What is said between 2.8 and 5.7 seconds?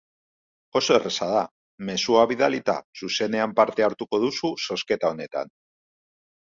zuzenean parte hartuko duzu zozketa honetan.